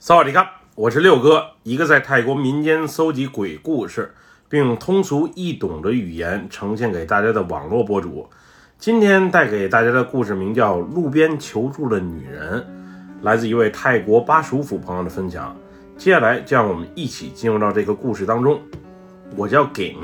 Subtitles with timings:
[0.00, 4.14] 萨瓦迪卡，我是六哥，一个在泰国民间搜集鬼故事，
[4.48, 8.30] 并用通俗易懂的语言呈现给大家的网络博主。
[8.78, 12.60] 今天带给大家的故事名叫《路边求助的女人》，
[13.22, 15.54] 来自一位泰国巴蜀府朋友的分享。
[15.96, 18.60] 接下来，就让我们一起进入到这个故事当中。
[19.34, 19.96] 我叫景，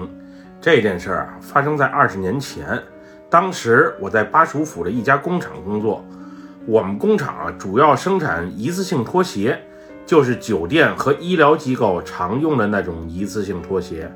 [0.61, 2.83] 这件事儿发生在二十年前，
[3.31, 6.05] 当时我在巴蜀府的一家工厂工作。
[6.67, 9.63] 我们工厂啊，主要生产一次性拖鞋，
[10.07, 14.11] 就是酒店和医疗机构常用的那种一次性拖鞋。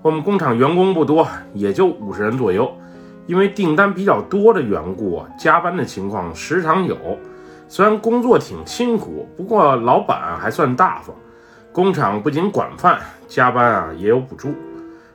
[0.00, 2.70] 我们工厂员工不多，也就五十人左右。
[3.26, 6.96] 因为订单比较多的缘故，加班的情况时常有。
[7.68, 11.14] 虽然工作挺辛苦，不过老板还算大方。
[11.70, 14.54] 工厂不仅管饭，加班啊也有补助。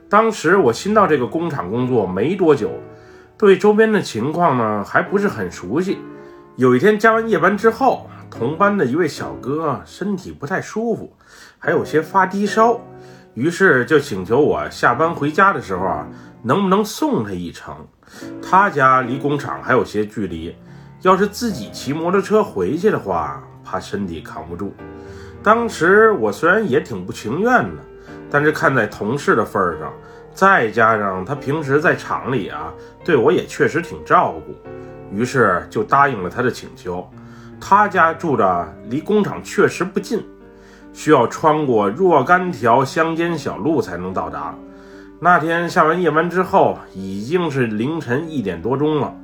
[0.08, 2.70] 当时我新到这个工厂工作没多久，
[3.36, 5.98] 对周边的情况呢还不是很熟悉。
[6.56, 11.12] 有一天加完夜班之后，同班的一位小哥身体不太舒服，
[11.58, 12.80] 还有些发低烧，
[13.34, 16.06] 于是就请求我下班回家的时候啊，
[16.44, 17.74] 能不能送他一程？
[18.40, 20.54] 他家离工厂还有些距离，
[21.02, 24.72] 要是自己骑摩托车回去的话，怕身体扛不住。
[25.42, 27.82] 当时我虽然也挺不情愿的，
[28.30, 29.92] 但是看在同事的份上，
[30.32, 32.72] 再加上他平时在厂里啊，
[33.04, 34.54] 对我也确实挺照顾。
[35.12, 37.08] 于是就答应了他的请求。
[37.60, 40.22] 他家住的离工厂确实不近，
[40.92, 44.54] 需要穿过若干条乡间小路才能到达。
[45.20, 49.14] 那天下完夜班之后，已经是凌晨一点多钟了。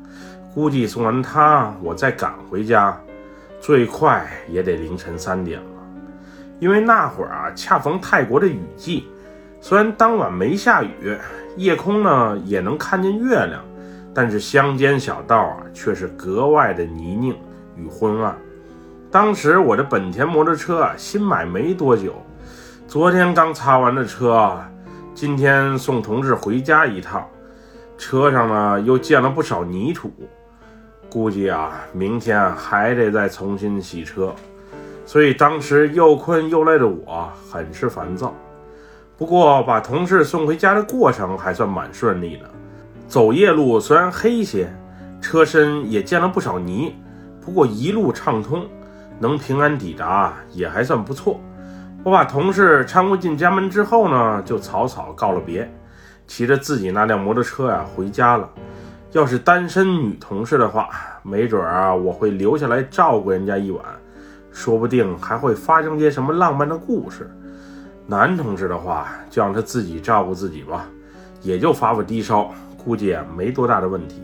[0.55, 2.99] 估计送完他，我再赶回家，
[3.61, 5.67] 最快也得凌晨三点了。
[6.59, 9.07] 因为那会儿啊，恰逢泰国的雨季，
[9.61, 11.17] 虽然当晚没下雨，
[11.57, 13.63] 夜空呢也能看见月亮。
[14.15, 17.35] 但是乡间小道啊，却是格外的泥泞
[17.77, 18.37] 与昏暗。
[19.11, 22.15] 当时我的本田摩托车啊，新买没多久，
[22.87, 24.71] 昨天刚擦完的车啊，
[25.15, 27.27] 今天送同事回家一趟，
[27.99, 30.13] 车上呢又溅了不少泥土，
[31.11, 34.35] 估计啊，明天还得再重新洗车。
[35.05, 38.33] 所以当时又困又累的我，很是烦躁。
[39.17, 42.49] 不过把同事送回家的过程还算蛮顺利的。
[43.11, 44.73] 走夜路虽然黑些，
[45.21, 46.95] 车身也溅了不少泥，
[47.41, 48.65] 不过一路畅通，
[49.19, 51.41] 能平安抵达也还算不错。
[52.05, 55.69] 我把同事搀扶进家门之后呢，就草草告了别，
[56.29, 58.49] 骑着自己那辆摩托车呀回家了。
[59.11, 60.89] 要是单身女同事的话，
[61.25, 63.85] 没准啊我会留下来照顾人家一晚，
[64.53, 67.29] 说不定还会发生些什么浪漫的故事。
[68.07, 70.87] 男同志的话，就让他自己照顾自己吧，
[71.43, 72.49] 也就发发低烧。
[72.85, 74.23] 估计啊没多大的问题。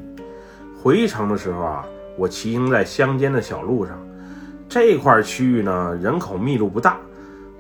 [0.83, 1.87] 回城的时候啊，
[2.17, 3.99] 我骑行在乡间的小路上，
[4.69, 6.97] 这块区域呢人口密度不大，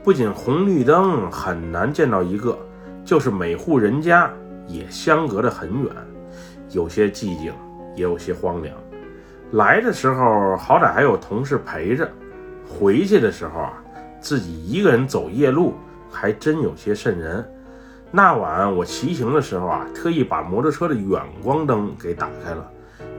[0.02, 2.56] 不仅红绿灯很难见到一个，
[3.04, 4.30] 就是每户人家
[4.66, 5.92] 也相隔得很远，
[6.70, 7.52] 有些寂静，
[7.94, 8.74] 也有些荒凉。
[9.52, 12.08] 来的时候好歹还有同事陪着，
[12.68, 13.72] 回去的时候啊
[14.20, 15.74] 自己一个人走夜路，
[16.10, 17.44] 还真有些瘆人。
[18.16, 22.66] 那晚我骑行的时候啊，特意把摩托车的远光灯给打开了，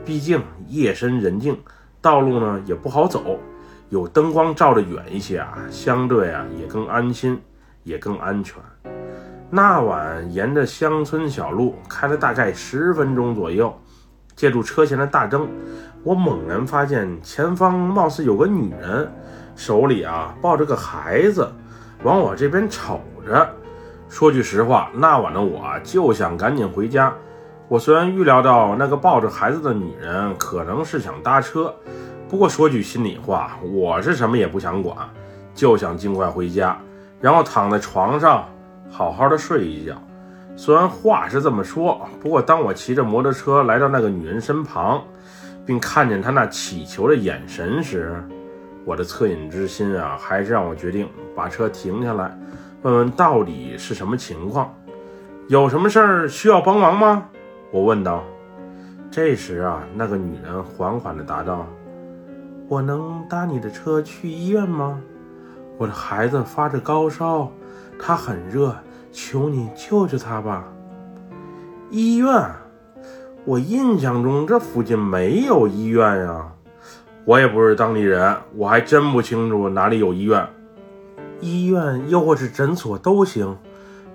[0.04, 1.56] 毕竟夜深人静，
[2.02, 3.40] 道路呢也不好走，
[3.90, 7.40] 有灯光照得远一些啊，相对啊也更安心，
[7.84, 8.56] 也更安全。
[9.52, 13.80] 那晚沿着乡村小路开了大概十分钟左右，
[14.36, 15.48] 借助车前的大灯，
[16.02, 19.08] 我猛然发现前方貌似有个女人，
[19.56, 21.48] 手里啊抱着个孩子，
[22.02, 23.48] 往我这边瞅着。
[24.10, 27.14] 说句实话，那晚的我就想赶紧回家。
[27.68, 31.74] 我虽然预料到那个抱着孩子的女人可能是想搭车，
[32.30, 34.98] 不过说句心里话，我是什么也不想管，
[35.54, 36.78] 就想尽快回家，
[37.20, 38.48] 然后躺在床上
[38.90, 39.94] 好好的睡一觉。
[40.56, 45.04] 虽然话是这么说，不过当我骑着摩托车来到那个女人身旁，
[45.66, 48.24] 并看见她那乞求的眼神时，
[48.86, 52.36] 我的恻隐之心啊，还是让我决定把车停下来。
[52.84, 54.74] 问问到底是什么情况？
[55.48, 57.26] 有什么事儿需要帮忙吗？
[57.72, 58.24] 我问道。
[59.10, 61.66] 这时啊，那个女人缓缓地答道
[62.68, 65.02] ：“我能搭你的车去医院吗？
[65.78, 67.50] 我的孩子发着高烧，
[67.98, 68.76] 他很热，
[69.12, 70.66] 求你救救他吧。”
[71.90, 72.52] 医院？
[73.46, 76.52] 我印象中这附近没有医院呀。
[77.24, 80.46] 我也不是当地人，我还真不清楚哪里有医院。
[81.40, 83.58] 医院又或是诊所都行，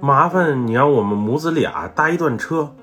[0.00, 2.74] 麻烦你让我们母子俩搭一段车。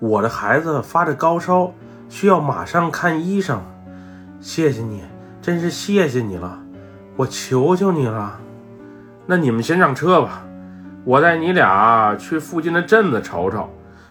[0.00, 1.72] 我的孩子发着高烧，
[2.08, 3.60] 需要马上看医生。
[4.40, 5.02] 谢谢你，
[5.42, 6.60] 真是谢谢你了。
[7.16, 8.38] 我求求你了，
[9.26, 10.44] 那你们先上车吧，
[11.04, 13.68] 我带你俩去附近的镇子瞅瞅，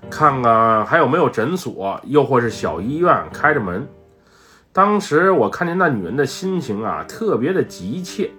[0.09, 3.87] 看看还有没有诊所，又或是小医院开着门。
[4.73, 8.29] 当时我看见那女人的心情啊，特别的急切，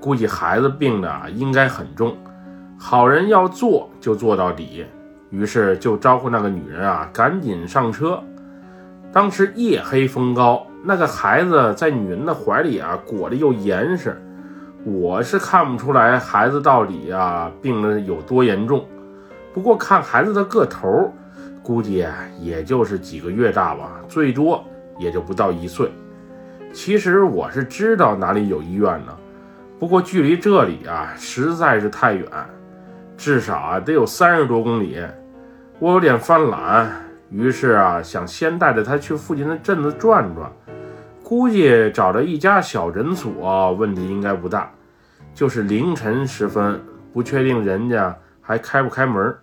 [0.00, 2.16] 估计孩子病的应该很重，
[2.78, 4.86] 好人要做就做到底。
[5.30, 8.22] 于是就招呼那个女人啊，赶紧上车。
[9.12, 14.16] 当时夜黑风高，那个孩子在女人的怀里啊，裹得又严实。
[14.84, 18.86] 我是看不出来孩子到底啊病的有多严重，
[19.52, 21.12] 不过看孩子的个头，
[21.60, 22.06] 估计
[22.40, 24.62] 也就是几个月大吧，最多
[24.96, 25.90] 也就不到一岁。
[26.72, 29.16] 其实我是知道哪里有医院的，
[29.78, 32.26] 不过距离这里啊实在是太远，
[33.16, 34.98] 至少啊得有三十多公里。
[35.78, 36.90] 我有点犯懒，
[37.30, 40.50] 于是啊，想先带着他去附近的镇子转转。
[41.22, 44.70] 估计找着一家小诊所，问题应该不大。
[45.34, 46.80] 就是凌晨时分，
[47.12, 49.34] 不确定人家还开不开门。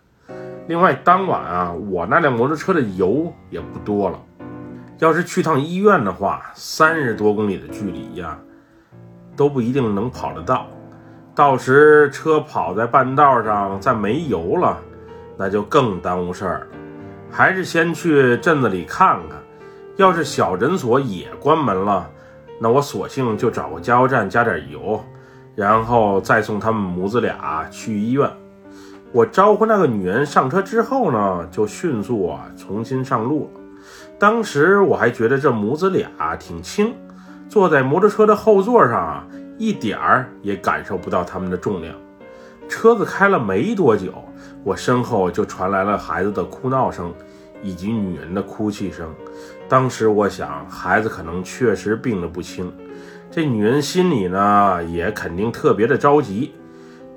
[0.67, 4.19] 另外，当晚啊，我那辆摩托车的油也不多了。
[4.97, 8.39] 要是去趟医院的话，三十多公里的距离呀，
[9.35, 10.67] 都不一定能跑得到。
[11.35, 14.77] 到时车跑在半道上，再没油了。
[15.35, 16.67] 那就更耽误事儿了，
[17.31, 19.39] 还是先去镇子里看看。
[19.95, 22.07] 要是小诊所也关门了，
[22.59, 25.03] 那我索性就找个加油站加点油，
[25.55, 28.29] 然后再送他们母子俩去医院。
[29.11, 33.51] 我招呼那个女人上车之后呢，就迅速啊重新上路。
[34.19, 36.93] 当时我还觉得这母子俩挺轻，
[37.53, 39.27] 坐在摩托车的后座上啊，
[39.59, 41.93] 一点儿也感受不到他们的重量。
[42.67, 44.11] 车子开了没多久。
[44.63, 47.13] 我身后就传来了孩子的哭闹声，
[47.61, 49.07] 以及女人的哭泣声。
[49.69, 52.73] 当时我想，孩子可能确实病得不轻，
[53.29, 56.55] 这女人心里呢也肯定特别的着急，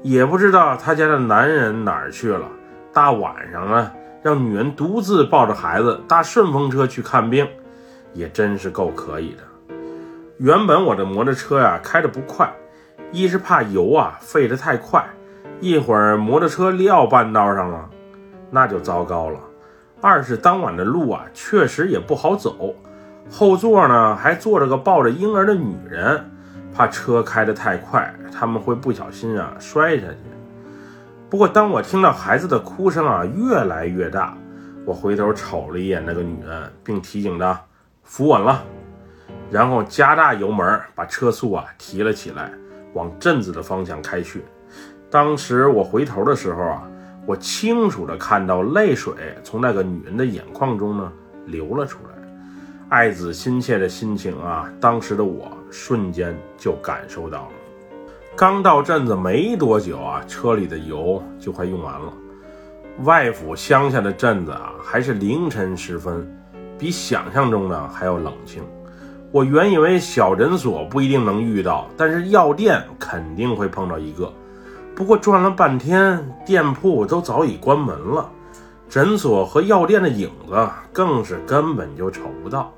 [0.03, 2.47] 也不知道她家的男人哪儿去了。
[2.93, 3.91] 大晚上啊，
[4.23, 7.49] 让女人独自抱着孩子搭顺风车去看病，
[8.13, 9.39] 也真是够可以的。
[10.39, 12.53] 原本我的摩托车呀开的不快，
[13.11, 15.03] 一是怕油啊费得太快。
[15.61, 17.89] 一会儿摩托车撂半道上了，
[18.51, 19.41] 那就糟糕了。
[20.03, 22.75] 二是当晚的路啊，确实也不好走，
[23.31, 26.23] 后座呢还坐着个抱着婴儿的女人，
[26.75, 30.19] 怕车开得太快，他们会不小心啊摔下去。
[31.31, 34.37] 不过当我听到孩子的哭声啊越来越大，
[34.85, 37.59] 我回头瞅了一眼那个女人，并提醒她
[38.05, 38.63] 扶稳了，
[39.51, 42.51] 然后加大油门，把车速啊提了起来，
[42.95, 44.45] 往镇子的方向开去。
[45.11, 46.83] 当时我回头的时候啊，
[47.27, 49.15] 我清楚的看到泪水
[49.45, 51.13] 从那个女人的眼眶中呢
[51.47, 52.11] 流了出来，
[52.89, 57.53] 爱子心切的心情啊，当时的我瞬间就感受到了。
[58.37, 62.13] 刚到镇子没多久啊，车里的油就快用完了。
[63.05, 66.27] 外府乡下的镇子啊，还是凌晨时分，
[66.77, 68.63] 比想象中的还要冷清。
[69.33, 74.33] 我原以为小诊所不一定能遇到，但是药店肯定会碰到一个。
[74.95, 78.31] 不过转了半天，店铺都早已关门了，
[78.89, 82.73] 诊所和药店的影子更是根本就瞅不到。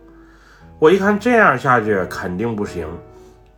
[0.80, 2.88] 我一看这样下去肯定不行，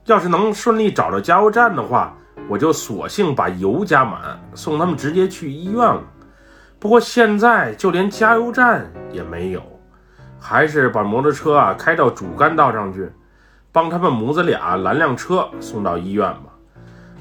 [0.06, 2.14] 要是能顺利找到加油站的话，
[2.48, 6.02] 我就索性把油加满，送他们直接去医院了。
[6.78, 9.62] 不过现在就连加油站也没有，
[10.40, 13.09] 还是把摩托车啊开到主干道上去，
[13.70, 16.47] 帮他们母子俩拦辆车送到医院吧。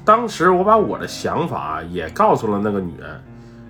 [0.04, 3.20] 当时我把我的想法也告诉了那个女人，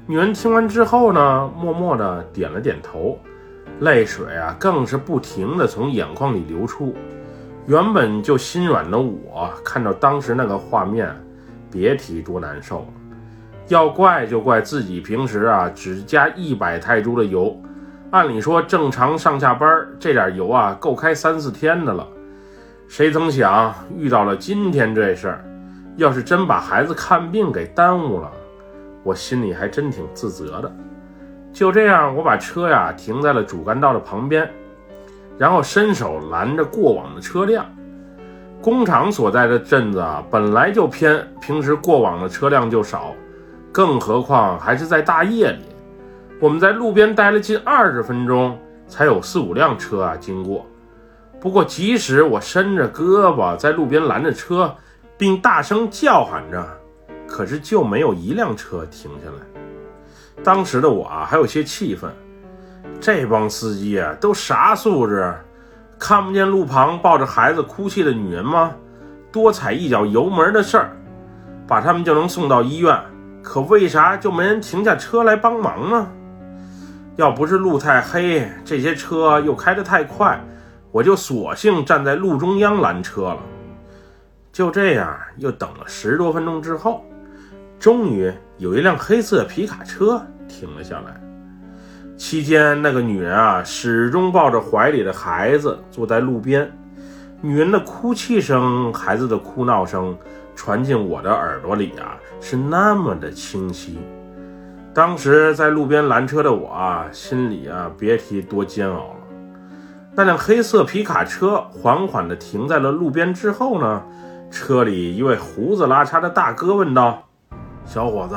[0.07, 3.19] 女人听完之后呢，默默的点了点头，
[3.81, 6.95] 泪水啊更是不停的从眼眶里流出。
[7.67, 11.15] 原本就心软的我，看到当时那个画面，
[11.71, 12.87] 别提多难受了。
[13.69, 17.57] 要怪就怪自己平时啊只加一百泰铢的油，
[18.11, 22.05] 按理说正常上下班这点油啊够开三四天的了，
[22.89, 25.45] 谁曾想遇到了今天这事儿。
[25.97, 28.29] 要是真把孩子看病给耽误了，
[29.05, 30.73] 我心里还真挺自责的。
[31.53, 34.51] 就这样，我把车呀停在了主干道的旁边，
[35.39, 37.65] 然后伸手拦着过往的车辆。
[38.61, 43.15] 工厂所在的镇子啊，本来就偏，平时过往的车辆就少，
[43.71, 45.61] 更何况还是在大夜里。
[46.41, 50.65] 我们在路边待了近二十分钟，才有四五辆车啊经过。
[51.39, 54.75] 不过，即使我伸着胳膊在路边拦着车，
[55.19, 56.67] 并大声叫喊着，
[57.27, 60.43] 可是就没有一辆车停下来。
[60.43, 62.11] 当时的我啊，还有些气愤，
[62.99, 65.35] 这帮司机啊，都啥素质？
[65.99, 68.73] 看不见路旁抱着孩子哭泣的女人吗？
[69.31, 70.97] 多踩一脚油门的事儿，
[71.67, 72.99] 把他们就能送到医院。
[73.43, 76.09] 可为啥就没人停下车来帮忙呢？
[77.17, 80.41] 要不是路太黑，这些车又开得太快，
[80.91, 83.39] 我就索性站在路中央拦车了。
[84.53, 87.05] 就这样，又等了十多分钟之后，
[87.79, 91.21] 终于有一辆黑色皮卡车停了下来。
[92.17, 96.71] 期间，那个女人啊，始终抱着怀里的孩子坐在路边。
[97.41, 100.17] 女人的哭泣声，孩子的哭闹声，
[100.55, 103.99] 传进我的耳朵里啊，是那么的清晰。
[104.93, 109.17] 当时在路边拦车的我啊，心里啊，别提多煎熬了。
[110.15, 114.03] 那辆黑色皮卡车缓缓地停在了路边之后呢，
[114.51, 117.23] 车里一位胡子拉碴的大哥问道
[117.87, 118.37] ：“小伙子，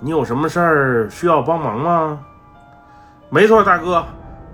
[0.00, 2.18] 你有什么事儿需要帮忙吗
[3.28, 4.04] ？”“没错，大哥，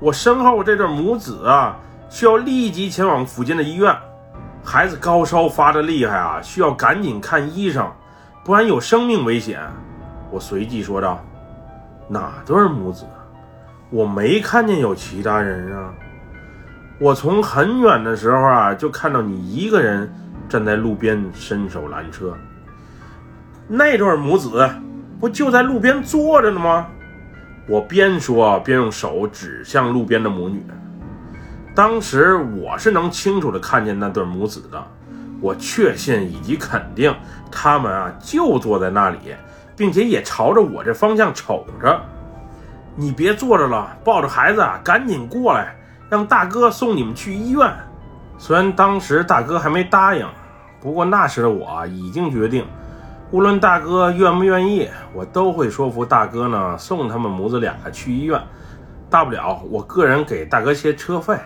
[0.00, 1.76] 我身后这对母子啊。”
[2.08, 3.92] 需要立即前往附近的医院，
[4.62, 7.84] 孩子高烧发的厉害啊，需要赶紧看医生，
[8.44, 9.60] 不然有生命危险。
[10.30, 11.24] 我随即说道
[12.08, 13.04] ：“哪对母子？
[13.90, 15.92] 我没看见有其他人啊。
[16.98, 20.12] 我从很远的时候啊，就看到你一个人
[20.48, 22.34] 站在路边伸手拦车。
[23.68, 24.68] 那对母子
[25.20, 26.86] 不就在路边坐着呢吗？”
[27.68, 30.64] 我边说边用手指向路边的母女。
[31.74, 34.82] 当时我是能清楚的看见那对母子的，
[35.40, 37.12] 我确信以及肯定
[37.50, 39.18] 他们啊就坐在那里，
[39.76, 42.00] 并且也朝着我这方向瞅着。
[42.94, 45.76] 你别坐着了，抱着孩子啊，赶紧过来，
[46.08, 47.70] 让大哥送你们去医院。
[48.38, 50.26] 虽然当时大哥还没答应，
[50.80, 52.66] 不过那时的我已经决定，
[53.30, 58.40] 无论大哥愿不愿意，我都会说服大哥呢送他们母子俩去医院，
[59.10, 61.36] 大不了我个人给大哥些车费。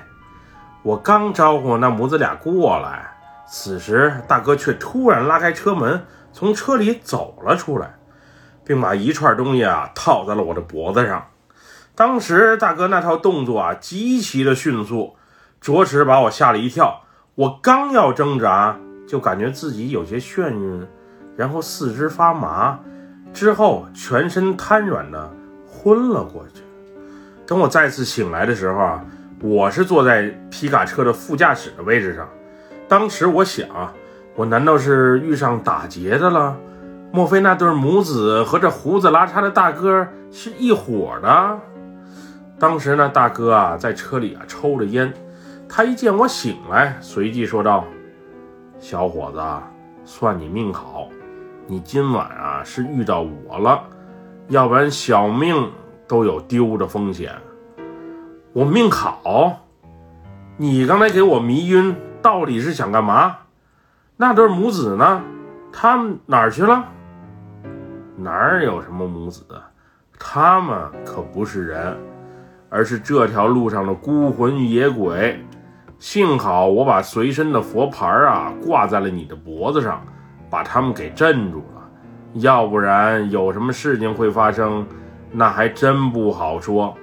[0.83, 3.11] 我刚招呼那母子俩过来，
[3.47, 6.01] 此时大哥却突然拉开车门，
[6.33, 7.93] 从车里走了出来，
[8.71, 11.27] 并把一串东西啊套在了我的脖子上。
[11.97, 15.17] 当时大哥那套动作啊极其的迅速，
[15.61, 17.03] 着实把我吓了一跳。
[17.35, 20.87] 我刚要挣扎，就感觉自己有些眩晕，
[21.37, 22.79] 然后四肢发麻，
[23.33, 25.29] 之后全身瘫软的
[25.67, 26.63] 昏了过去。
[27.45, 29.05] 等我再次醒来的时候啊。
[29.43, 32.29] 我是坐在皮卡车的副驾驶的位置上，
[32.87, 33.67] 当时我想，
[34.37, 36.57] 我难道是遇上打劫的了？
[37.13, 41.59] 莫非那对母子和这胡子拉碴的大哥是一伙的？
[42.59, 45.13] 当时呢，大哥啊在车里啊抽着烟，
[45.69, 47.85] 他一见我醒来，随即说道
[48.79, 49.43] ：“小伙子，
[50.05, 51.09] 算你命好，
[51.67, 53.83] 你今晚啊是遇到我了，
[54.47, 55.73] 要不然小命
[56.07, 57.33] 都有丢的风险。”
[58.53, 59.67] 我命好，
[60.57, 63.37] 你刚才给我迷晕，到底是想干嘛？
[64.17, 65.23] 那对母子呢？
[65.73, 66.85] 他们哪儿去了？
[68.23, 69.43] 哪儿有什么母子？
[70.19, 71.97] 他们可不是人，
[72.69, 75.43] 而是这条路上的孤魂野鬼。
[75.99, 80.05] 幸好我把随身的佛牌啊挂在了你的脖子上，
[80.51, 81.89] 把他们给镇住了。
[82.35, 84.87] 要不然有什么事情会发生，
[85.33, 86.95] 那还真不好说。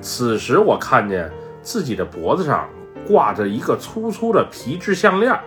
[0.00, 1.30] 此时我看见
[1.62, 2.68] 自己的脖子上
[3.06, 5.38] 挂着一个粗粗的皮质项链，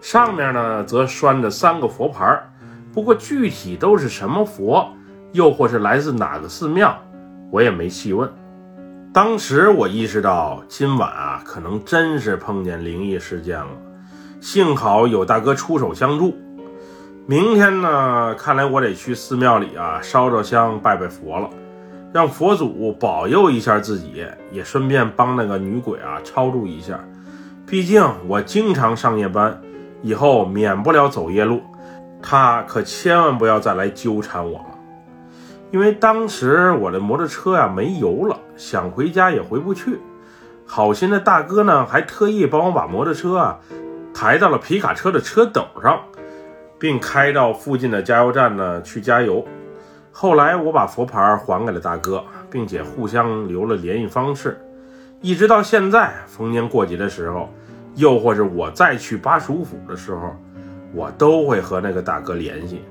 [0.00, 2.49] 上面呢则拴着三个佛牌
[2.92, 4.88] 不过具体都是什么佛，
[5.32, 6.98] 又或是来自哪个寺庙，
[7.50, 8.28] 我也没细问。
[9.12, 13.68] 当时我意识到今晚啊，可能真是碰见灵异事件了。
[14.40, 16.34] 幸好有大哥出手相助。
[17.26, 21.50] 明天呢，看来我得去寺庙里啊烧烧香拜拜佛了。
[22.12, 26.98] 让佛祖保佑一下自己，也顺便帮那个女鬼啊超度一下。
[27.66, 29.60] 毕竟我经常上夜班，
[30.02, 31.62] 以后免不了走夜路，
[32.22, 34.66] 他可千万不要再来纠缠我了。
[35.70, 40.00] 因为当时我的摩托车呀没油了，想回家也回不去。
[40.66, 43.58] 好心的大哥呢，还特意帮我把摩托车啊
[44.12, 46.00] 抬到了皮卡车的车斗上，
[46.78, 49.46] 并开到附近的加油站呢去加油。
[50.12, 54.60] 后来我把佛牌还给了大哥，并且互相留了联系方式，
[55.20, 57.48] 一直到现在，逢年过节的时候，
[57.94, 60.34] 又或是我再去巴蜀府的时候，
[60.92, 62.82] 我都会和那个大哥联系，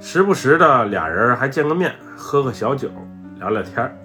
[0.00, 2.88] 时不时的俩人还见个面，喝个小酒，
[3.38, 3.96] 聊聊天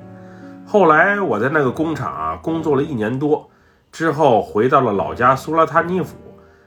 [0.66, 3.50] 后来我在那个工厂啊工作了一年多，
[3.92, 6.18] 之后回到了老家苏拉塔尼府，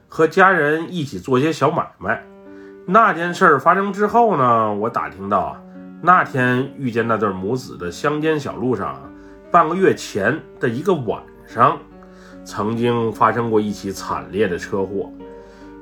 [0.07, 2.23] 和家人一起做些小买卖。
[2.87, 5.61] 那件事儿发生之后呢，我打听到啊。
[6.01, 8.99] 那天遇见那对母子的乡间小路上，
[9.51, 11.77] 半个月前的一个晚上，
[12.43, 15.11] 曾经发生过一起惨烈的车祸。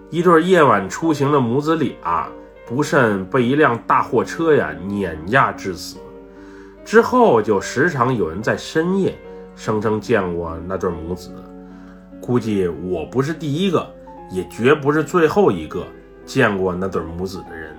[0.10, 2.28] 一对夜晚出行的母子俩，
[2.66, 5.98] 不慎被一辆大货车呀碾压致死。
[6.84, 9.16] 之后就时常有人在深夜
[9.56, 11.30] 声称见过那对母子。
[12.20, 13.88] 估计我不是第一个，
[14.32, 15.86] 也绝不是最后一个
[16.26, 17.76] 见过那对母子的人。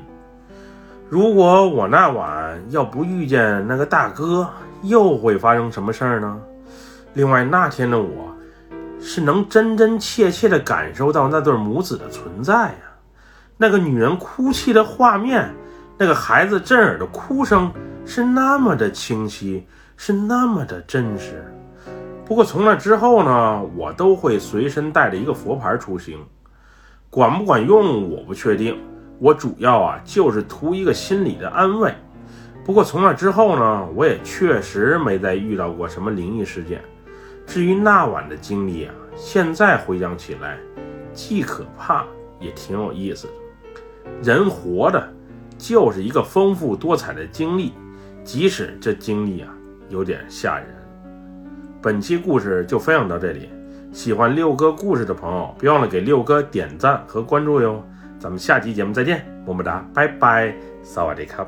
[1.08, 4.48] 如果我那晚要不遇见那个大哥，
[4.82, 6.40] 又会发生什么事儿呢？
[7.14, 8.29] 另外那天的我，
[9.00, 12.74] 是能真真切切地感受到那对母子的存在呀。
[13.56, 15.50] 那个女人哭泣的画面，
[15.98, 17.72] 那个孩子震耳的哭声，
[18.04, 19.66] 是那么的清晰，
[19.96, 21.44] 是那么的真实。
[22.24, 26.18] 不过从那之后呢，我都会随身带着一个佛牌出行，
[27.10, 28.78] 管不管用我不确定。
[29.18, 31.92] 我主要啊就是图一个心理的安慰。
[32.64, 36.80] 不过从那之后呢，我也确实没再遇到过什么灵异事件。
[37.50, 40.56] 至于那晚的经历啊，现在回想起来，
[41.12, 42.04] 既可怕
[42.38, 43.32] 也挺有意思的。
[44.22, 45.12] 人活的，
[45.58, 47.72] 就是一个丰富多彩的经历，
[48.22, 49.52] 即使这经历啊
[49.88, 50.68] 有点吓人。
[51.82, 53.50] 本期故事就分享到这里，
[53.90, 57.84] 喜欢六哥故事的朋友，别忘了给六哥点赞和关注哟。
[58.20, 60.54] 咱们下期节目再见，么么哒，拜拜，
[60.84, 61.44] 萨瓦迪卡。